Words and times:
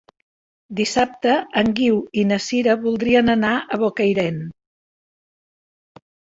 Dissabte 0.77 1.33
en 1.63 1.69
Guiu 1.81 1.99
i 2.23 2.25
na 2.31 2.41
Sira 2.47 2.77
voldrien 2.87 3.31
anar 3.37 3.53
a 3.61 3.81
Bocairent. 3.85 4.43